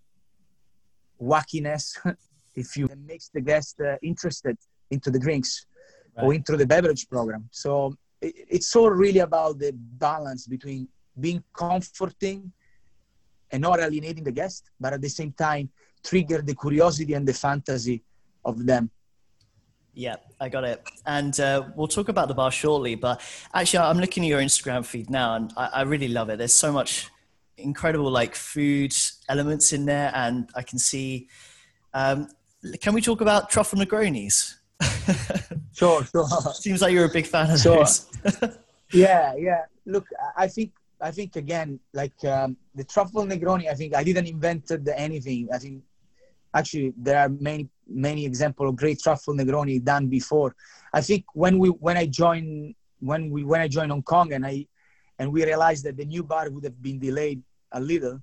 [1.20, 1.96] wackiness,
[2.54, 4.56] if you makes the guest uh, interested
[4.90, 5.66] into the drinks
[6.16, 6.24] right.
[6.24, 7.48] or into the beverage program.
[7.50, 12.52] So it, it's all really about the balance between being comforting
[13.50, 15.70] and not alienating the guest, but at the same time
[16.04, 18.02] trigger the curiosity and the fantasy
[18.44, 18.90] of them
[19.94, 20.82] Yeah, I got it.
[21.06, 22.94] And uh, we'll talk about the bar shortly.
[22.96, 23.20] But
[23.52, 26.38] actually, I'm looking at your Instagram feed now, and I, I really love it.
[26.38, 27.08] There's so much
[27.56, 28.92] incredible like food
[29.28, 31.28] elements in there, and I can see.
[31.92, 32.28] Um,
[32.80, 34.54] can we talk about truffle Negronis?
[35.72, 36.26] sure, sure.
[36.54, 37.76] Seems like you're a big fan of sure.
[37.76, 38.10] those.
[38.92, 39.62] yeah, yeah.
[39.86, 43.70] Look, I think I think again, like um, the truffle Negroni.
[43.70, 45.48] I think I didn't invent anything.
[45.52, 45.82] I think
[46.54, 50.54] actually there are many many example of great truffle Negroni done before.
[50.92, 54.46] I think when we when I joined when we when I joined Hong Kong and
[54.46, 54.66] I
[55.18, 58.20] and we realized that the new bar would have been delayed a little.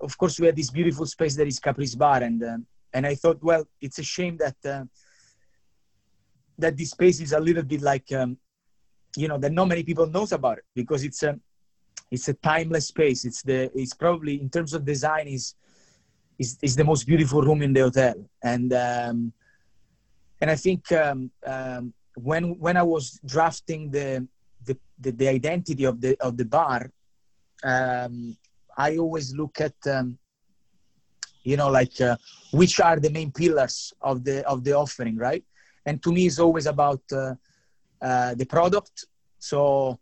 [0.00, 2.58] Of course, we had this beautiful space that is Caprice Bar, and uh,
[2.92, 4.84] and I thought, well, it's a shame that uh,
[6.58, 8.36] that this space is a little bit like um,
[9.16, 11.38] you know that not many people knows about it because it's a
[12.10, 13.24] it's a timeless space.
[13.24, 15.54] It's the it's probably in terms of design is
[16.38, 18.14] is, is the most beautiful room in the hotel.
[18.42, 19.32] And um,
[20.40, 24.26] and I think um, um, when when I was drafting the
[24.64, 26.90] the, the, the identity of the of the bar,
[27.64, 28.36] um,
[28.76, 30.18] I always look at um,
[31.42, 32.16] you know like uh,
[32.52, 35.44] which are the main pillars of the of the offering, right?
[35.86, 37.34] And to me, it's always about uh,
[38.02, 39.06] uh, the product.
[39.38, 40.00] So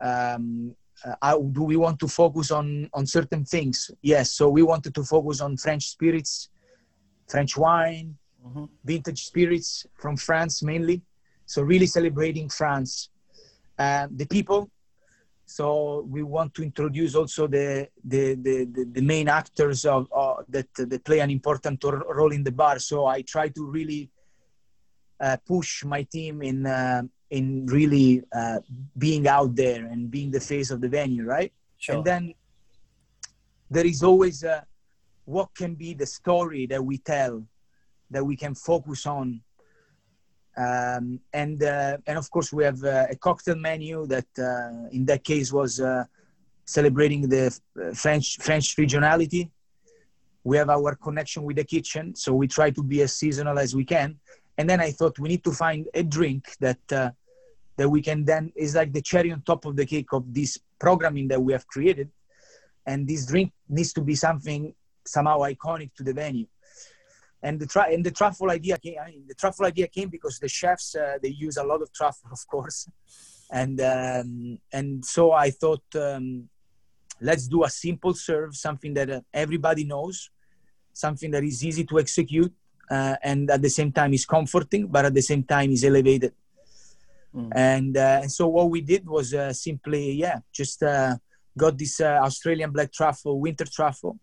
[0.00, 0.76] um,
[1.20, 3.90] uh, do we want to focus on on certain things?
[4.02, 4.32] Yes.
[4.32, 6.48] So we wanted to focus on french spirits
[7.28, 8.64] french wine mm-hmm.
[8.84, 11.02] vintage spirits from france mainly.
[11.46, 13.08] So really celebrating france.
[13.78, 14.70] Uh, the people.
[15.46, 20.68] So we want to introduce also the the the, the main actors of uh, that
[20.76, 22.78] that play an important role in the bar.
[22.78, 24.10] So i try to really
[25.20, 27.02] uh, push my team in uh,
[27.36, 28.60] in really uh,
[28.98, 31.52] being out there and being the face of the venue, right?
[31.78, 31.96] Sure.
[31.96, 32.34] And then
[33.70, 34.44] there is always
[35.24, 37.42] what can be the story that we tell
[38.10, 39.40] that we can focus on.
[40.56, 45.06] Um, and uh, and of course we have uh, a cocktail menu that uh, in
[45.06, 46.04] that case was uh,
[46.66, 49.50] celebrating the uh, French French regionality.
[50.44, 53.74] We have our connection with the kitchen, so we try to be as seasonal as
[53.74, 54.18] we can.
[54.58, 57.14] And then I thought we need to find a drink that
[57.76, 60.58] that we can then is like the cherry on top of the cake of this
[60.78, 62.10] programming that we have created.
[62.86, 64.74] And this drink needs to be something
[65.06, 66.46] somehow iconic to the venue.
[67.42, 70.38] And the tra- and the truffle idea came I mean, the truffle idea came because
[70.38, 72.88] the chefs uh, they use a lot of truffle of course.
[73.50, 76.48] And um, and so i thought um,
[77.20, 80.30] let's do a simple serve something that uh, everybody knows
[80.92, 82.52] something that is easy to execute
[82.90, 86.32] uh, and at the same time is comforting but at the same time is elevated
[87.34, 87.50] Mm.
[87.54, 91.16] And, uh, and so what we did was uh, simply, yeah, just uh,
[91.56, 94.18] got this uh, Australian black truffle, winter truffle,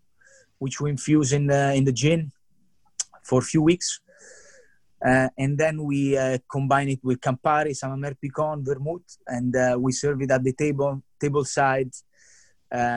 [0.58, 2.30] which we infuse in the, in the gin
[3.22, 4.00] for a few weeks.
[5.04, 10.20] Uh, and then we uh, combine it with Campari, Saint-Mamère Picon, Vermouth, and we serve
[10.22, 11.90] it at the table, table side.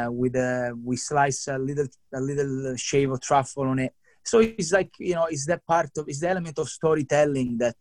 [0.10, 3.94] with a, we slice a little, a little shave of truffle on it.
[4.26, 7.76] So it's like you know, it's that part of, it's the element of storytelling that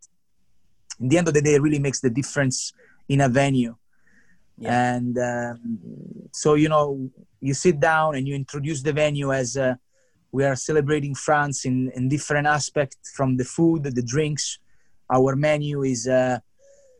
[1.02, 2.72] in the end of the day, it really makes the difference
[3.08, 3.74] in a venue.
[4.56, 4.94] Yeah.
[4.94, 5.78] And um,
[6.32, 7.10] so, you know,
[7.40, 9.74] you sit down and you introduce the venue as uh,
[10.30, 14.58] we are celebrating France in, in different aspects from the food, the drinks.
[15.10, 16.40] Our menu is a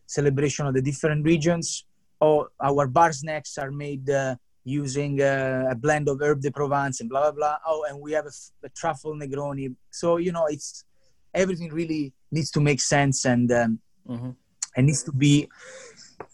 [0.07, 1.85] celebration of the different regions.
[2.21, 4.35] Oh, our bar snacks are made uh,
[4.65, 7.57] using uh, a blend of herb de Provence and blah, blah, blah.
[7.67, 8.35] Oh, and we have a,
[8.65, 9.75] a truffle Negroni.
[9.91, 10.85] So, you know, it's
[11.33, 14.31] everything really needs to make sense and um, mm-hmm.
[14.77, 15.49] and needs to be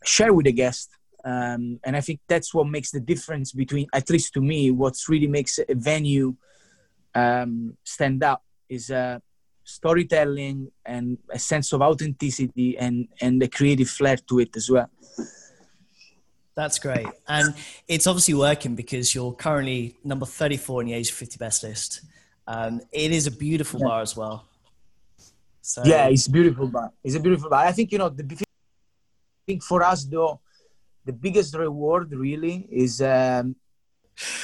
[0.04, 0.90] shared with the guest.
[1.24, 4.94] Um, and I think that's what makes the difference between, at least to me, what
[5.09, 6.37] really makes a venue
[7.14, 9.18] um, stand out is uh,
[9.64, 14.88] storytelling and a sense of authenticity and and the creative flair to it as well.
[16.54, 17.07] That's great.
[17.28, 17.54] And
[17.87, 22.00] it's obviously working because you're currently number 34 in the Asia 50 best list.
[22.48, 23.87] Um, it is a beautiful yeah.
[23.87, 24.47] bar as well.
[25.68, 26.90] So yeah, it's beautiful bar.
[27.04, 27.66] It's a beautiful bar.
[27.66, 28.24] I think you know the
[29.46, 30.40] thing for us though,
[31.04, 33.02] the biggest reward really is.
[33.02, 33.54] Um,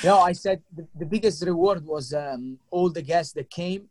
[0.03, 3.89] you know, I said the, the biggest reward was um, all the guests that came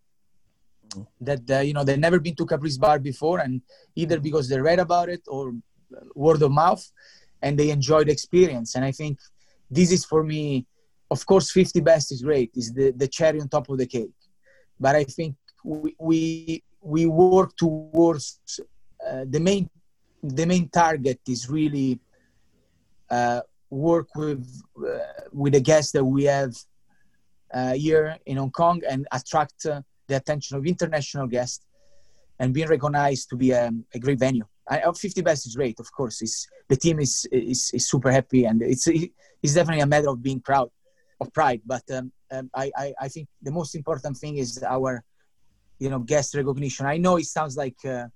[1.20, 3.62] that uh, you know they've never been to Caprice Bar before, and
[3.96, 5.56] either because they read about it or
[6.14, 6.86] word of mouth,
[7.42, 8.76] and they enjoyed the experience.
[8.76, 9.18] And I think
[9.72, 10.68] this is for me,
[11.10, 14.14] of course, 50 best is great, is the the cherry on top of the cake.
[14.80, 18.40] But I think we, we we work towards
[19.08, 19.70] uh, the main
[20.22, 22.00] the main target is really
[23.10, 24.46] uh, work with
[24.78, 25.00] uh,
[25.32, 26.54] with the guests that we have
[27.54, 31.66] uh, here in Hong Kong and attract uh, the attention of international guests
[32.40, 34.46] and being recognized to be a, a great venue.
[34.68, 36.22] I, 50 best is great, of course.
[36.22, 40.24] It's, the team is, is, is super happy, and it's it's definitely a matter of
[40.24, 40.70] being proud,
[41.20, 41.62] of pride.
[41.66, 45.04] But um, um, I, I, I think the most important thing is our,
[45.84, 46.86] you know, guest recognition.
[46.86, 48.08] I know it sounds like uh,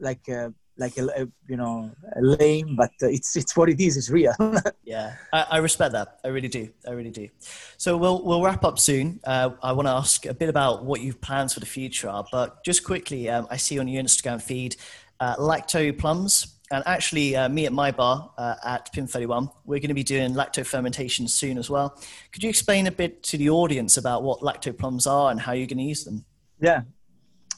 [0.00, 3.80] like uh, like a, a, you know a lame, but uh, it's it's what it
[3.80, 3.98] is.
[3.98, 4.34] It's real.
[4.84, 6.20] yeah, I, I, respect that.
[6.24, 6.70] I really do.
[6.88, 7.28] I really do.
[7.76, 9.20] So we'll we'll wrap up soon.
[9.24, 12.24] Uh, I want to ask a bit about what you've plans for the future are,
[12.32, 14.76] but just quickly, um, I see on your Instagram feed
[15.20, 16.54] uh, lacto plums.
[16.72, 20.02] And actually, uh, me at my bar uh, at Pin 31, we're going to be
[20.02, 21.96] doing lacto fermentation soon as well.
[22.32, 25.52] Could you explain a bit to the audience about what lacto plums are and how
[25.52, 26.24] you're going to use them?
[26.60, 26.82] Yeah.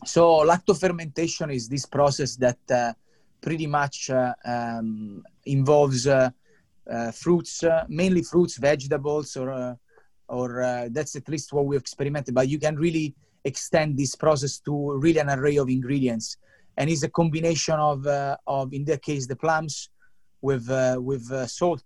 [0.04, 2.92] So, lacto fermentation is this process that uh,
[3.40, 6.30] pretty much uh, um, involves uh,
[6.90, 9.76] uh, fruits, mainly fruits, vegetables, or
[10.28, 12.34] or that's at least what we experimented.
[12.34, 16.36] But you can really extend this process to really an array of ingredients
[16.78, 19.90] and it's a combination of uh, of in that case the plums
[20.40, 21.82] with uh, with uh, salt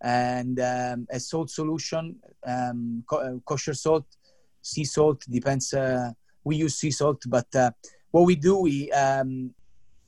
[0.00, 2.16] and um, a salt solution,
[2.46, 4.04] um, uh, kosher salt,
[4.60, 5.72] sea salt depends.
[6.44, 7.70] Uh, we use sea salt, but uh,
[8.10, 9.54] what we do we um,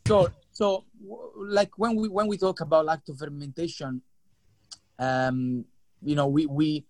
[0.07, 0.85] so so
[1.37, 4.03] like when we when we talk about lacto fermentation,
[4.99, 5.65] um,
[6.03, 6.85] you know we we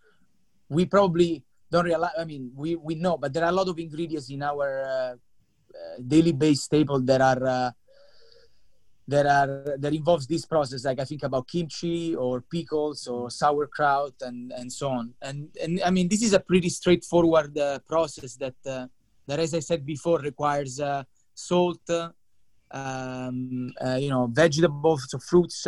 [0.68, 2.12] we probably don't realize.
[2.18, 5.18] I mean, we we know, but there are a lot of ingredients in our
[6.06, 7.70] daily based staple that are uh,
[9.08, 14.14] that are that involves this process like i think about kimchi or pickles or sauerkraut
[14.22, 18.34] and and so on and and i mean this is a pretty straightforward uh, process
[18.34, 18.86] that uh,
[19.26, 21.02] that as i said before requires uh,
[21.34, 21.88] salt
[22.70, 25.66] um, uh, you know vegetables so fruits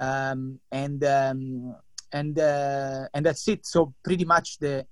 [0.00, 1.76] um, and um,
[2.12, 3.66] and uh, and that's it.
[3.66, 4.86] So pretty much the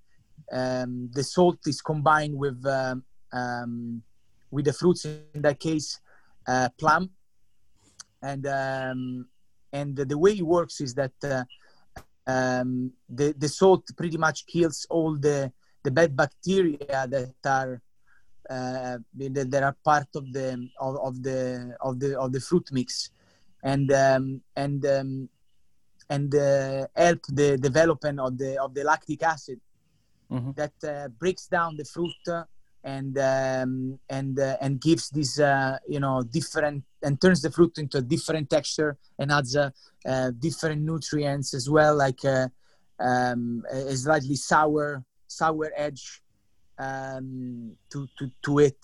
[0.51, 4.03] um, the salt is combined with um,
[4.51, 6.01] with the fruits in that case
[6.47, 7.11] uh, plum.
[8.23, 9.27] And um,
[9.73, 11.45] and the way it works is that uh,
[12.27, 15.53] um, the the salt pretty much kills all the
[15.83, 17.80] the bad bacteria that are
[18.51, 23.11] uh, that are part of the of, of, the of the of the fruit mix
[23.62, 25.28] and um, and um,
[26.11, 29.61] and uh, help the development of the of the lactic acid
[30.30, 30.51] mm-hmm.
[30.53, 32.24] that uh, breaks down the fruit
[32.85, 37.78] and um, and uh, and gives this uh, you know different and turns the fruit
[37.78, 39.57] into a different texture and adds
[40.39, 42.49] different nutrients as well like uh,
[42.99, 45.05] um, a slightly sour
[45.39, 46.22] sour edge
[46.78, 48.83] um, to, to to it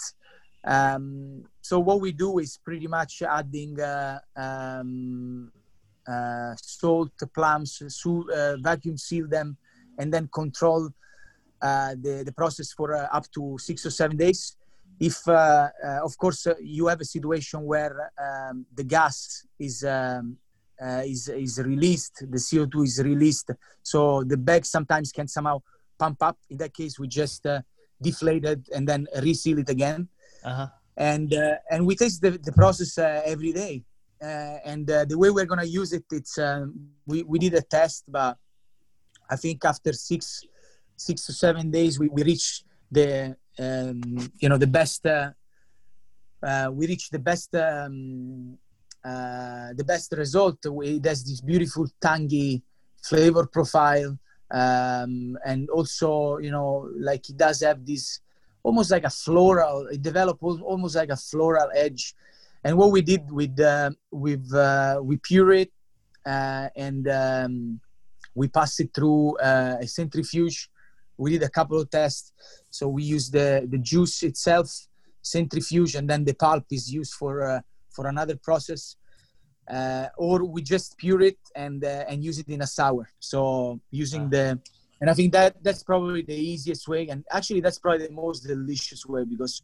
[0.65, 5.53] um, so what we do is pretty much adding uh, um,
[6.57, 7.83] salt plums
[8.61, 9.57] vacuum seal them
[9.99, 10.91] and then control
[11.61, 14.57] uh, the, the process for uh, up to six or seven days.
[15.01, 15.69] If, uh,
[16.05, 20.39] of course, you have a situation where um, the gas is um,
[20.81, 23.51] is is released, the CO2 is released,
[23.83, 25.61] so the bag sometimes can somehow
[25.99, 26.39] pump up.
[26.51, 27.47] In that case, we just
[28.01, 30.09] deflate it and then reseal it again.
[30.45, 30.69] Uh-huh.
[30.97, 31.33] And
[31.71, 33.85] and we test the, the process every day.
[34.21, 36.75] Uh, and uh, the way we're going to use it it's um,
[37.07, 38.37] we, we did a test but
[39.31, 40.43] i think after six
[40.99, 44.03] six to seven days, we, we reach the um,
[44.39, 45.07] you know the best.
[45.07, 45.31] Uh,
[46.43, 48.59] uh, we reach the best um,
[49.05, 50.59] uh, the best result.
[50.65, 52.63] It has this beautiful tangy
[53.03, 54.19] flavor profile,
[54.51, 58.21] um, and also you know like it does have this
[58.63, 59.87] almost like a floral.
[59.87, 62.15] It develops almost like a floral edge.
[62.65, 65.71] And what we did with uh, with uh, we pure it
[66.27, 67.81] uh, and um,
[68.35, 70.69] we pass it through uh, a centrifuge
[71.19, 72.33] we did a couple of tests.
[72.71, 74.69] So we use the the juice itself,
[75.21, 78.97] centrifuge, and then the pulp is used for uh, for another process.
[79.69, 83.09] Uh, or we just pure it and uh, and use it in a sour.
[83.21, 84.29] So using ah.
[84.31, 84.61] the
[85.01, 88.41] and I think that that's probably the easiest way, and actually that's probably the most
[88.41, 89.63] delicious way because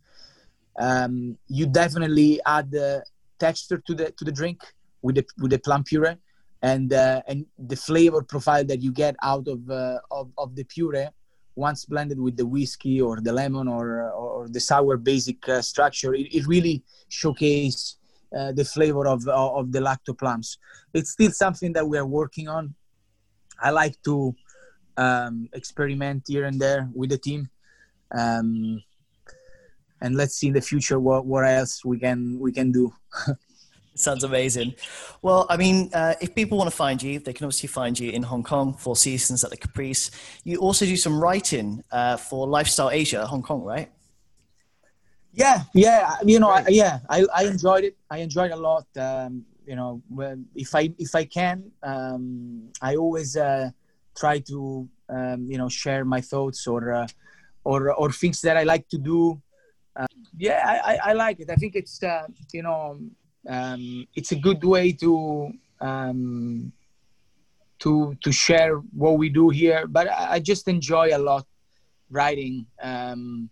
[0.79, 3.05] um, you definitely add the
[3.39, 4.63] texture to the to the drink
[5.03, 6.17] with the with the plum puree,
[6.63, 10.65] and uh, and the flavor profile that you get out of uh, of, of the
[10.65, 11.09] puree
[11.57, 16.15] once blended with the whiskey or the lemon or or the sour basic uh, structure,
[16.15, 17.97] it, it, really showcases
[18.37, 20.59] uh, the flavor of of the lacto plums.
[20.93, 22.75] It's still something that we are working on.
[23.61, 24.35] I like to
[24.97, 27.49] um, experiment here and there with the team,
[28.11, 28.83] um,
[30.01, 32.93] and let's see in the future what what else we can we can do.
[33.97, 34.75] Sounds amazing.
[35.23, 38.11] Well, I mean, uh, if people want to find you, they can obviously find you
[38.11, 40.11] in Hong Kong, Four Seasons at the Caprice.
[40.43, 43.93] You also do some writing uh, for Lifestyle Asia, Hong Kong, right?
[45.35, 47.97] Yeah, yeah, you know, I, yeah, I, I enjoyed it.
[48.09, 48.87] I enjoyed it a lot.
[48.97, 50.01] Um, you know,
[50.55, 53.71] if I if I can, um, I always uh,
[54.17, 57.09] try to um, you know share my thoughts or uh,
[57.65, 59.43] or or things that I like to do.
[59.97, 60.07] Uh,
[60.37, 61.51] yeah, I, I, like it.
[61.51, 62.99] I think it's uh, you know
[63.49, 66.73] um, it's a good way to um,
[67.81, 69.87] to to share what we do here.
[69.89, 71.47] But I, I just enjoy a lot
[72.11, 72.67] writing.
[72.81, 73.51] Um,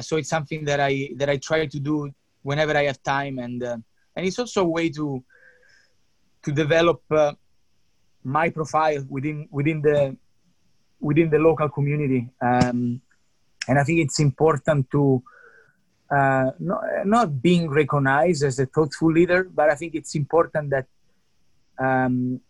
[0.00, 2.12] so it's something that I that I try to do
[2.42, 3.76] whenever I have time, and uh,
[4.16, 5.22] and it's also a way to
[6.44, 7.32] to develop uh,
[8.24, 10.16] my profile within within the
[11.00, 12.28] within the local community.
[12.40, 13.00] Um,
[13.68, 15.22] and I think it's important to
[16.10, 20.86] uh, not, not being recognized as a thoughtful leader, but I think it's important that
[21.78, 22.40] um,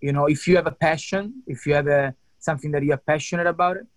[0.00, 3.46] you know if you have a passion, if you have a, something that you're passionate
[3.46, 3.88] about, it,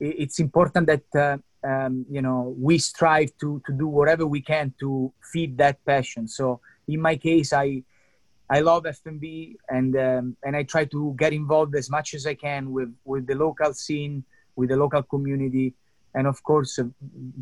[0.00, 4.74] it's important that uh, um, you know we strive to to do whatever we can
[4.80, 6.28] to feed that passion.
[6.28, 7.82] So in my case, I
[8.48, 12.34] I love F&B and um, and I try to get involved as much as I
[12.34, 15.74] can with with the local scene, with the local community,
[16.14, 16.84] and of course, uh,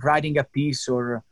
[0.02, 1.22] writing a piece or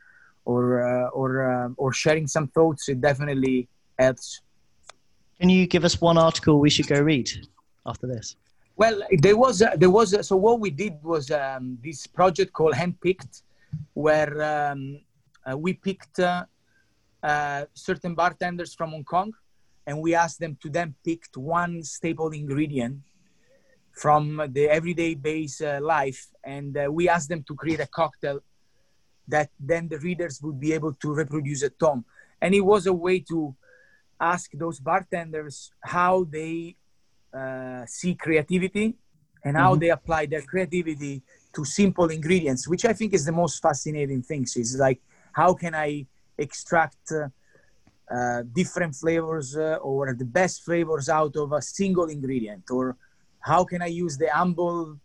[0.45, 2.89] or uh, or uh, or sharing some thoughts.
[2.89, 3.69] It definitely
[3.99, 4.41] helps.
[5.41, 7.31] Can you give us one article we should go read
[7.87, 8.37] after this?
[8.77, 12.53] Well, there was a, there was a, so what we did was um, this project
[12.53, 13.43] called Handpicked,
[13.93, 15.01] where um,
[15.49, 16.45] uh, we picked uh,
[17.23, 19.33] uh, certain bartenders from Hong Kong
[19.87, 22.99] and we asked them to then pick one staple ingredient
[23.93, 28.41] from the everyday base uh, life and uh, we asked them to create a cocktail
[29.29, 32.05] that then the readers would be able to reproduce at home.
[32.41, 33.55] And it was a way to
[34.21, 36.77] ask those bartenders how they
[37.37, 38.95] uh, see creativity
[39.45, 39.81] and how mm-hmm.
[39.81, 41.23] they apply their creativity
[41.55, 45.01] to simple ingredients which i think is the most fascinating thing is like
[45.33, 46.07] how can i
[46.39, 47.29] extract uh,
[48.15, 52.97] uh, different flavors uh, or the best flavors out of a single ingredient or
[53.41, 54.99] how can i use the humble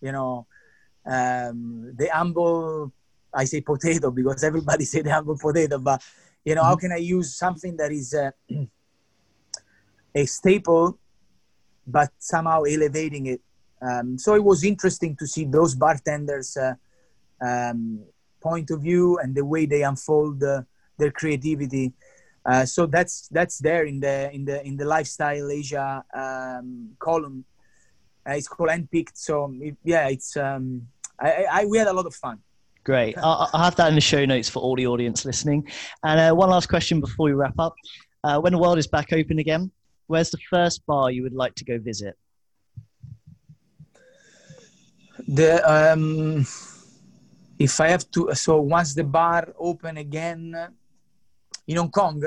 [0.00, 0.46] you know
[1.06, 2.92] um, the humble
[3.32, 6.02] i say potato because everybody say the humble potato but
[6.44, 6.68] you know mm-hmm.
[6.68, 8.30] how can i use something that is uh,
[10.14, 10.98] a staple
[11.86, 13.40] but somehow elevating it
[13.82, 16.74] um, so it was interesting to see those bartenders uh,
[17.40, 18.00] um,
[18.40, 20.62] point of view and the way they unfold uh,
[20.98, 21.92] their creativity
[22.46, 27.44] uh, so that's that's there in the in the in the lifestyle Asia um, column.
[28.26, 29.14] Uh, it's called Handpicked.
[29.16, 30.86] So it, yeah, it's um,
[31.18, 32.38] I, I, we had a lot of fun.
[32.84, 33.16] Great.
[33.16, 35.70] I'll, I'll, have that in the show notes for all the audience listening.
[36.02, 37.74] And uh, one last question before we wrap up:
[38.24, 39.70] uh, When the world is back open again,
[40.06, 42.16] where's the first bar you would like to go visit?
[45.28, 46.46] The um,
[47.58, 50.54] if I have to, so once the bar open again
[51.66, 52.22] in Hong Kong?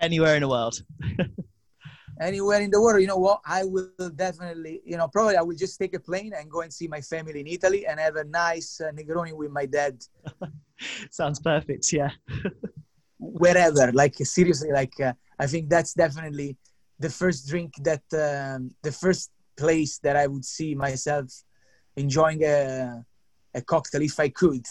[0.00, 0.80] Anywhere in the world.
[2.20, 3.40] Anywhere in the world, you know what?
[3.46, 6.72] I will definitely, you know, probably I will just take a plane and go and
[6.72, 10.02] see my family in Italy and have a nice uh, Negroni with my dad.
[11.10, 12.10] Sounds perfect, yeah.
[13.18, 16.56] Wherever, like seriously, like uh, I think that's definitely
[16.98, 21.26] the first drink that um, the first place that I would see myself
[21.96, 23.04] enjoying a,
[23.54, 24.66] a cocktail if I could.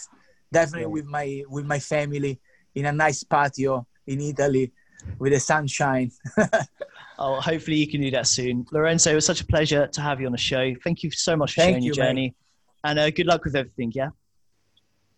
[0.51, 0.87] Definitely yeah.
[0.87, 2.39] with my with my family
[2.73, 4.71] in a nice patio in Italy
[5.19, 6.11] with the sunshine.
[7.19, 8.65] oh, hopefully you can do that soon.
[8.71, 10.73] Lorenzo, it was such a pleasure to have you on the show.
[10.83, 12.27] Thank you so much for thank sharing you, your journey.
[12.27, 12.35] Mate.
[12.83, 14.09] And uh, good luck with everything, yeah?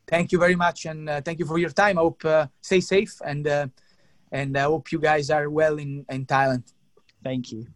[0.07, 0.85] Thank you very much.
[0.85, 1.99] And uh, thank you for your time.
[1.99, 3.67] I hope uh, stay safe and, uh,
[4.31, 6.63] and I hope you guys are well in, in Thailand.
[7.23, 7.67] Thank you.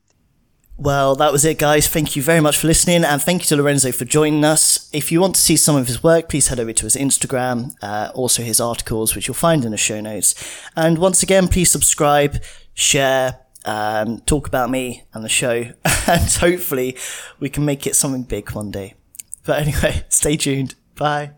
[0.77, 1.87] Well, that was it, guys.
[1.87, 4.89] Thank you very much for listening, and thank you to Lorenzo for joining us.
[4.91, 7.75] If you want to see some of his work, please head over to his Instagram,
[7.83, 10.33] uh, also his articles, which you'll find in the show notes.
[10.75, 12.41] And once again, please subscribe,
[12.73, 15.71] share, um, talk about me and the show,
[16.07, 16.97] and hopefully
[17.39, 18.95] we can make it something big one day.
[19.45, 20.73] But anyway, stay tuned.
[20.95, 21.33] Bye.